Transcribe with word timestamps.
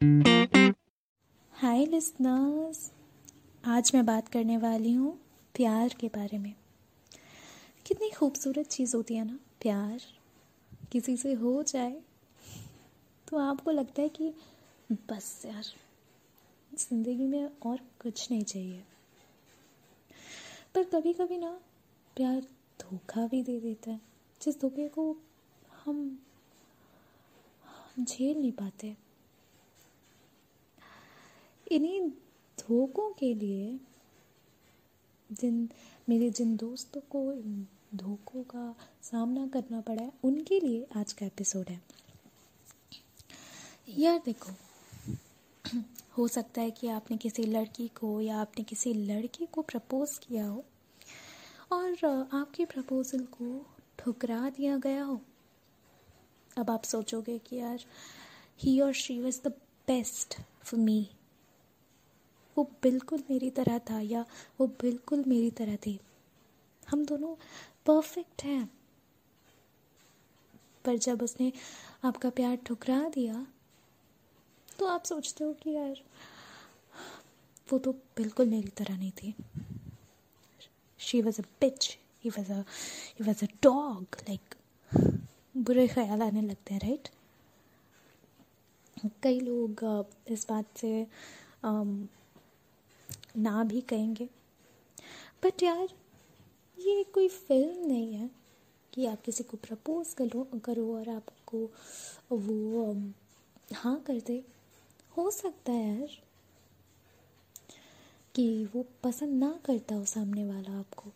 हाय 0.00 1.84
listeners 1.86 2.92
आज 3.64 3.90
मैं 3.94 4.04
बात 4.06 4.28
करने 4.28 4.56
वाली 4.56 4.92
हूँ 4.92 5.12
प्यार 5.54 5.94
के 6.00 6.08
बारे 6.08 6.38
में। 6.38 6.52
कितनी 7.86 8.10
खूबसूरत 8.10 8.66
चीज़ 8.66 8.96
होती 8.96 9.14
है 9.14 9.24
ना, 9.24 9.38
प्यार। 9.60 10.00
किसी 10.92 11.16
से 11.16 11.32
हो 11.32 11.62
जाए 11.62 12.02
तो 13.28 13.36
आपको 13.36 13.70
लगता 13.70 14.02
है 14.02 14.08
कि 14.08 14.32
बस 14.92 15.42
यार, 15.46 15.64
ज़िंदगी 16.78 17.26
में 17.26 17.50
और 17.62 17.76
कुछ 17.76 18.30
नहीं 18.30 18.42
चाहिए। 18.42 18.82
पर 20.74 20.84
कभी 20.84 21.12
कभी 21.12 21.38
ना, 21.38 21.60
प्यार 22.16 22.40
धोखा 22.80 23.26
भी 23.26 23.42
दे 23.42 23.60
देता 23.60 23.90
है। 23.90 24.00
जिस 24.42 24.60
धोखे 24.60 24.88
को 24.88 25.16
हम 25.84 26.18
झेल 28.00 28.38
नहीं 28.38 28.52
पाते। 28.52 29.05
इन्हीं 31.72 32.10
धोखों 32.58 33.10
के 33.12 33.34
लिए 33.34 33.80
जिन, 35.32 35.68
मेरे 36.08 36.30
जिन 36.30 36.56
दोस्तों 36.56 37.00
को 37.00 37.32
धोखों 37.94 38.42
का 38.42 38.74
सामना 39.02 39.46
करना 39.46 39.80
पड़ा 39.80 40.02
है, 40.02 40.12
उनके 40.24 40.60
लिए 40.60 40.86
आज 40.96 41.12
का 41.12 41.26
एपिसोड 41.26 41.68
है। 41.68 41.80
यार 43.88 44.22
देखो, 44.24 44.52
हो 46.18 46.28
सकता 46.28 46.60
है 46.60 46.70
कि 46.70 46.88
आपने 46.88 47.16
किसी 47.16 47.42
लड़की 47.42 47.88
को 47.88 48.20
या 48.20 48.36
आपने 48.36 48.64
किसी 48.64 48.94
लड़के 48.94 49.46
को 49.46 49.62
प्रपोज 49.62 50.18
किया 50.18 50.46
हो 50.46 50.64
और 51.72 51.92
आपके 52.32 52.64
प्रपोजल 52.64 53.24
को 53.24 53.66
ठुकरा 53.98 54.50
दिया 54.50 54.76
गया 54.76 55.04
हो। 55.04 55.20
अब 56.56 56.70
आप 56.70 56.84
सोचोगे 56.84 57.38
कि 57.38 57.56
यार 57.56 57.84
ही 58.58 58.80
और 58.80 58.92
she 58.92 59.20
was 59.20 59.40
the 59.44 59.48
best 59.88 60.34
for 60.64 60.80
me 60.80 61.08
वो 62.56 62.64
बिल्कुल 62.82 63.22
मेरी 63.30 63.50
तरह 63.50 63.78
था 63.90 64.00
या 64.00 64.24
वो 64.60 64.66
बिल्कुल 64.82 65.24
मेरी 65.26 65.50
तरह 65.50 65.76
थी। 65.76 65.98
हम 66.88 67.04
दोनों 67.04 67.34
परफेक्ट 67.86 68.44
हैं। 68.44 68.70
पर 70.84 70.96
जब 70.96 71.22
उसने 71.22 71.52
आपका 72.04 72.30
प्यार 72.30 72.56
ठुकरा 72.56 72.98
दिया 73.08 73.46
तो 74.78 74.86
आप 74.86 75.04
सोचते 75.04 75.44
हो 75.44 75.52
कि 75.52 75.70
यार, 75.70 76.02
वो 77.68 77.78
तो 77.78 77.92
बिल्कुल 78.16 78.46
मेरी 78.46 78.68
तरह 78.68 78.96
नहीं 78.96 79.10
थी। 79.12 79.34
She 81.00 81.20
was 81.22 81.40
a 81.40 81.44
bitch 81.60 81.96
he 82.24 82.30
was 82.30 82.52
a 82.52 82.58
he 83.18 83.24
was 83.24 83.44
a 83.44 83.48
dog 83.62 84.16
like 84.28 84.54
बुरे 85.56 85.86
ख्याल 85.88 86.22
आने 86.22 86.42
लगते 86.42 86.74
हैं 86.74 86.80
राइट 86.80 87.08
कई 89.22 89.40
लोग 89.40 89.84
इस 90.28 90.46
बात 90.48 90.78
से 90.78 91.06
ना 93.36 93.62
भी 93.64 93.80
कहेंगे। 93.80 94.28
बट 95.44 95.62
यार, 95.62 95.88
ये 96.78 97.04
कोई 97.04 97.28
फ़िल्म 97.28 97.86
नहीं 97.86 98.14
है 98.14 98.30
कि 98.92 99.06
आप 99.06 99.22
किसी 99.22 99.44
को 99.44 99.56
प्रपोज 99.56 100.12
करो 100.14 100.46
करो 100.64 100.94
और 100.96 101.08
आपको 101.08 101.58
वो 102.32 102.92
हाँ 103.74 103.98
कर 104.06 104.20
दे। 104.20 104.42
हो 105.16 105.30
सकता 105.30 105.72
है 105.72 105.98
यार 105.98 106.16
कि 108.34 108.64
वो 108.74 108.84
पसंद 109.04 109.38
ना 109.40 109.50
करता 109.64 109.94
हो 109.94 110.04
सामने 110.04 110.44
वाला 110.44 110.78
आपको। 110.78 111.12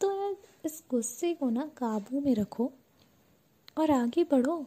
तो 0.00 0.10
यार, 0.12 0.36
इस 0.64 0.82
गुस्से 0.90 1.32
को 1.34 1.50
ना 1.50 1.66
काबू 1.76 2.20
में 2.20 2.34
रखो 2.34 2.70
और 3.78 3.90
आगे 3.90 4.24
बढ़ो, 4.24 4.64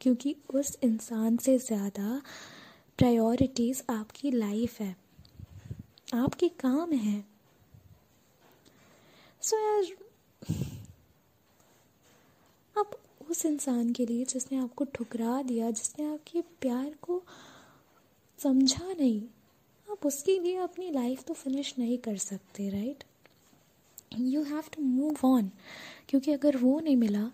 क्योंकि 0.00 0.34
उस 0.50 0.76
इंसान 0.82 1.36
से 1.36 1.58
ज़्यादा 1.58 2.20
प्रायोरिटीज़ 2.98 3.82
आपकी 3.90 4.30
लाइफ 4.30 4.80
है। 4.80 4.96
आपके 6.14 6.48
काम 6.48 6.92
है। 6.92 7.24
सो 9.42 9.56
so 9.56 9.90
यार 12.76 12.96
उस 13.30 13.44
इंसान 13.46 13.92
के 13.92 14.06
लिए 14.06 14.24
जिसने 14.24 14.58
आपको 14.58 14.84
ठुकरा 14.84 15.42
दिया, 15.42 15.70
जिसने 15.70 16.06
आपके 16.06 16.40
प्यार 16.60 16.94
को 17.02 17.22
समझा 18.38 18.92
नहीं, 18.92 19.22
आप 19.88 20.06
उसके 20.06 20.38
लिए 20.38 20.56
अपनी 20.56 20.90
लाइफ 20.90 21.22
तो 21.24 21.34
फिनिश 21.34 21.74
नहीं 21.78 21.98
कर 21.98 22.16
सकते 22.16 22.68
right 22.68 23.04
you 24.18 24.42
have 24.42 24.64
to 24.74 24.82
move 24.82 25.16
on 25.24 25.50
क्योंकि 26.08 26.32
अगर 26.32 26.56
वो 26.56 26.78
नहीं 26.80 26.96
मिला 26.96 27.30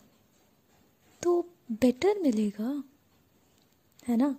तो 1.23 1.41
बेटर 1.73 2.19
मिलेगा, 2.19 2.83
है 4.09 4.17
ना? 4.17 4.37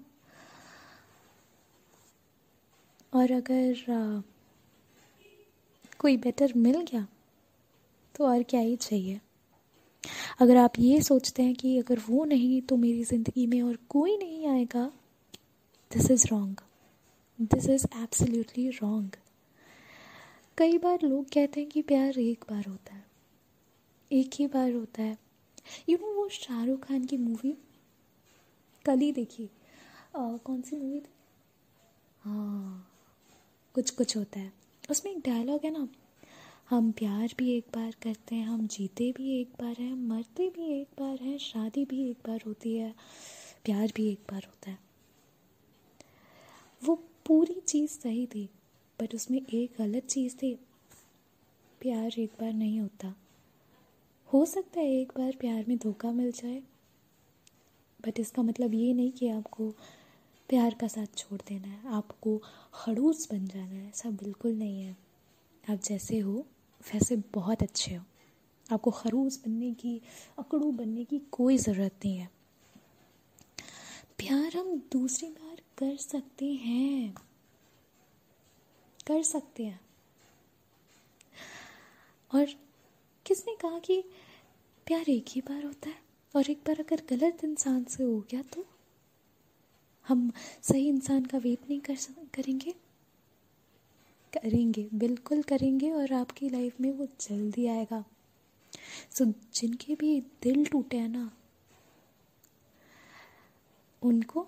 और 3.13 3.31
अगर 3.31 3.91
आ, 3.91 4.21
कोई 5.99 6.17
बेटर 6.17 6.53
मिल 6.55 6.79
गया 6.81 7.07
तो 8.15 8.25
और 8.27 8.43
क्या 8.43 8.59
ही 8.59 8.75
चाहिए? 8.75 9.19
अगर 10.39 10.57
आप 10.57 10.73
ये 10.79 11.01
सोचते 11.01 11.43
हैं 11.43 11.55
कि 11.55 11.77
अगर 11.79 11.99
वो 11.99 12.25
नहीं 12.25 12.61
तो 12.61 12.75
मेरी 12.77 13.03
ज़िंदगी 13.03 13.47
में 13.47 13.61
और 13.61 13.77
कोई 13.89 14.17
नहीं 14.17 14.47
आएगा 14.47 14.85
this 15.91 16.11
is 16.11 16.27
wrong 16.27 16.61
this 17.41 17.69
is 17.69 17.85
absolutely 17.95 18.69
wrong 18.69 19.15
कई 20.57 20.77
बार 20.77 20.99
लोग 21.03 21.25
कहते 21.25 21.61
हैं 21.61 21.69
कि 21.69 21.81
प्यार 21.81 22.19
एक 22.19 22.45
बार 22.49 22.65
होता 22.65 22.95
है 22.95 23.05
एक 24.11 24.31
ही 24.33 24.47
बार 24.47 24.71
होता 24.73 25.03
है। 25.03 25.17
यू 25.89 25.97
नो 25.97 26.13
वो 26.13 26.27
शाहरुख 26.29 26.85
खान 26.85 27.05
की 27.05 27.17
मूवी 27.17 27.57
कल 28.85 28.99
ही 28.99 29.11
देखी। 29.11 29.49
कौन 30.15 30.61
सी 30.61 30.75
मूवी 30.75 30.99
थी? 30.99 31.13
हाँ। 32.21 32.89
कुछ 33.75 33.89
कुछ 33.89 34.17
होता 34.17 34.39
है। 34.39 34.51
उसमें 34.91 35.11
एक 35.11 35.19
डायलॉग 35.19 35.59
है 35.63 35.71
ना, 35.71 35.87
हम 36.69 36.91
प्यार 36.91 37.33
भी 37.37 37.51
एक 37.57 37.65
बार 37.75 37.91
करते 38.01 38.35
हैं, 38.35 38.45
हम 38.45 38.67
जीते 38.67 39.11
भी 39.11 39.41
एक 39.41 39.49
बार 39.61 39.75
हैं 39.79 39.93
मरते 39.93 40.49
भी 40.49 40.81
एक 40.81 40.87
बार 40.99 41.17
हैं, 41.21 41.37
शादी 41.37 41.85
भी 41.85 42.09
एक 42.09 42.17
बार 42.27 42.41
होती 42.47 42.75
है, 42.77 42.93
प्यार 43.65 43.91
भी 43.95 44.07
एक 44.09 44.19
बार 44.31 44.43
होता 44.47 44.71
है। 44.71 44.79
वो 46.83 46.95
पूरी 47.25 47.59
चीज़ 47.67 47.91
सही 47.91 48.25
थी 48.25 48.49
बट 49.01 49.15
उसमें 49.15 49.41
एक 49.53 49.75
गलत 49.77 50.03
चीज़ 50.03 50.35
थी, 50.35 50.55
प्यार 51.81 52.19
एक 52.19 52.31
बार 52.39 52.53
नहीं 52.53 52.79
होता। 52.79 53.15
हो 54.33 54.45
सकता 54.45 54.79
है 54.79 54.91
एक 54.91 55.11
बार 55.17 55.35
प्यार 55.39 55.65
में 55.67 55.77
धोखा 55.77 56.11
मिल 56.11 56.31
जाए 56.31 56.61
बट 57.99 58.19
इसका 58.19 58.41
मतलब 58.41 58.73
ये 58.73 58.93
नहीं 58.93 59.11
कि 59.11 59.29
आपको 59.29 59.73
प्यार 60.53 60.73
का 60.73 60.87
साथ 60.87 61.05
छोड़ 61.17 61.41
देना 61.47 61.67
है, 61.67 61.87
आपको 61.87 62.41
खड़ूस 62.73 63.31
बन 63.31 63.47
जाना 63.47 63.75
है, 63.75 63.89
ऐसा 63.89 64.09
बिल्कुल 64.09 64.51
नहीं 64.51 64.81
है। 64.83 64.97
आप 65.69 65.79
जैसे 65.83 66.19
हो, 66.19 66.45
वैसे 66.93 67.15
बहुत 67.15 67.63
अच्छे 67.63 67.95
हो। 67.95 68.05
आपको 68.71 68.91
खरूस 68.91 69.41
बनने 69.41 69.73
की, 69.73 70.01
अकड़ू 70.39 70.71
बनने 70.71 71.03
की 71.05 71.19
कोई 71.19 71.57
ज़रूरत 71.57 71.91
नहीं 72.05 72.17
है। 72.17 72.29
प्यार 74.17 74.57
हम 74.57 74.89
दूसरी 74.91 75.29
बार 75.29 75.61
कर 75.77 75.97
सकते 75.97 76.53
हैं। 76.53 77.13
कर 79.07 79.23
सकते 79.23 79.65
हैं। 79.65 79.81
और 82.35 82.45
किसने 83.25 83.55
कहा 83.55 83.79
कि 83.79 84.03
प्यार 84.85 85.09
एक 85.09 85.25
ही 85.29 85.41
बार 85.41 85.63
होता 85.65 85.89
है? 85.89 86.01
और 86.35 86.49
एक 86.49 86.57
बार 86.57 86.79
अगर 86.79 87.01
गलत 87.09 87.43
इंसान 87.43 87.83
से 87.83 88.03
हो 88.03 88.19
गया 88.31 88.41
तो? 88.41 88.72
हम 90.07 90.31
सही 90.61 90.87
इंसान 90.87 91.25
का 91.25 91.37
वेट 91.37 91.69
नहीं 91.69 91.79
कर 91.81 91.95
करेंगे? 92.33 92.73
करेंगे, 94.33 94.87
बिल्कुल 94.93 95.41
करेंगे 95.41 95.91
और 95.91 96.13
आपकी 96.13 96.49
लाइफ 96.49 96.79
में 96.81 96.91
वो 96.91 97.07
जल्दी 97.21 97.67
आएगा। 97.67 98.03
सो 99.11 99.25
जिनके 99.25 99.95
भी 99.95 100.19
दिल 100.43 100.65
टूटे 100.65 100.97
हैं 100.97 101.09
ना, 101.09 101.31
उनको 104.01 104.47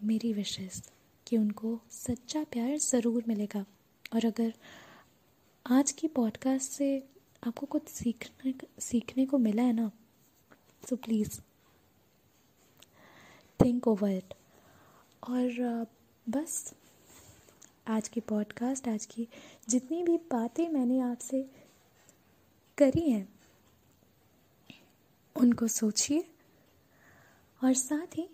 मेरी 0.00 0.32
विशेष 0.32 0.80
कि 1.26 1.36
उनको 1.38 1.78
सच्चा 1.90 2.44
प्यार 2.44 2.76
ज़रूर 2.78 3.24
मिलेगा। 3.28 3.64
और 4.14 4.24
अगर 4.24 4.52
आज 5.66 5.92
की 5.92 6.08
पॉडकास्ट 6.08 6.72
से 6.72 6.88
आपको 7.42 7.66
कुछ 7.66 7.88
सीखने 7.88 8.54
सीखने 8.80 9.26
को 9.26 9.38
मिला 9.38 9.62
है 9.62 9.72
ना 9.72 9.90
तो 10.88 10.96
प्लीज़ 10.96 11.40
थिंक 13.60 13.88
ओवर 13.88 14.10
इट 14.10 14.34
और 15.30 15.86
बस। 16.28 16.74
आज 17.88 18.08
की 18.08 18.20
पॉडकास्ट 18.20 18.88
आज 18.88 19.06
की 19.06 19.28
जितनी 19.68 20.02
भी 20.02 20.16
बातें 20.16 20.68
मैंने 20.68 21.00
आपसे 21.00 21.42
करी 22.78 23.10
हैं, 23.10 23.28
उनको 25.36 25.68
सोचिए 25.68 26.24
और 27.64 27.74
साथ 27.74 28.18
ही 28.18 28.28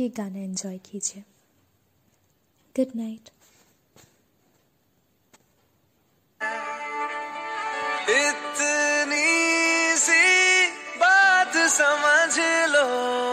ये 0.00 0.08
गाना 0.08 0.38
एंजॉय 0.38 0.78
कीजिए। 0.78 1.24
गुड 2.76 2.96
नाइट 2.96 3.30
इतनी 8.10 9.26
सी 9.96 10.68
बात 10.98 11.56
समझ 11.56 12.38
लो। 12.70 13.27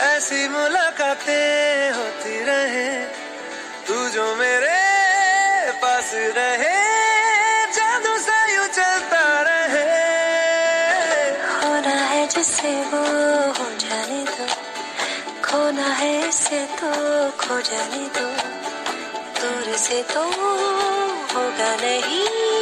ऐसी 0.00 0.48
मुलाकातें 0.48 1.90
होती 1.90 2.44
रहे। 2.44 3.04
तू 3.86 4.08
जो 4.08 4.34
मेरे 4.34 4.78
पास 5.72 6.10
रहे, 6.14 6.78
जादू 7.72 8.18
सा 8.18 8.54
यू 8.54 8.66
चलता 8.66 9.42
रहे। 9.42 9.90
होना 11.58 12.04
है 12.04 12.26
जिससे 12.26 12.68
वो 12.68 13.02
हो 13.52 13.70
जाने 13.78 14.24
दो। 14.24 14.46
खोना 15.44 15.86
है 15.86 16.28
इससे 16.28 16.66
तो 16.66 16.92
खो 17.30 17.60
जाने 17.60 18.08
दो। 18.18 18.28
दूर 19.40 19.76
से 19.76 20.02
तो 20.02 20.22
होगा 21.34 21.76
नहीं। 21.76 22.59